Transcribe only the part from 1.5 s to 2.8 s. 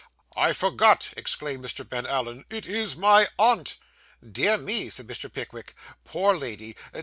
Mr. Ben Allen. 'It